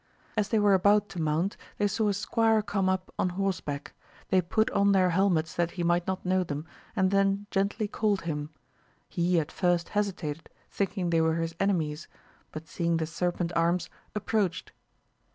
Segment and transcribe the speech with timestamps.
[0.35, 3.93] As they were about to mount they saw a squire come up on horseback;
[4.29, 8.21] they put on their helmets that he might not know them, and then gently called
[8.21, 8.49] him;
[9.07, 12.07] he at flrst hesitated thinking they were his enemies,
[12.51, 14.71] but seeing the serpent arms approached.